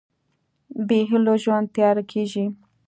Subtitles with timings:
[0.87, 2.45] بېهيلو ژوند تیاره کېږي.